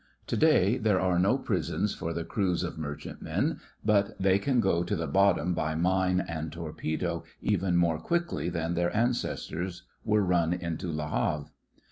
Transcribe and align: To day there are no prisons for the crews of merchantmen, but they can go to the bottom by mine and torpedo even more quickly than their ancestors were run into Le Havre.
To 0.25 0.35
day 0.35 0.79
there 0.79 0.99
are 0.99 1.19
no 1.19 1.37
prisons 1.37 1.93
for 1.93 2.11
the 2.11 2.23
crews 2.23 2.63
of 2.63 2.79
merchantmen, 2.79 3.59
but 3.85 4.19
they 4.19 4.39
can 4.39 4.59
go 4.59 4.81
to 4.83 4.95
the 4.95 5.05
bottom 5.05 5.53
by 5.53 5.75
mine 5.75 6.25
and 6.27 6.51
torpedo 6.51 7.23
even 7.39 7.75
more 7.75 7.99
quickly 7.99 8.49
than 8.49 8.73
their 8.73 8.89
ancestors 8.97 9.83
were 10.03 10.23
run 10.25 10.53
into 10.53 10.91
Le 10.91 11.05
Havre. 11.07 11.51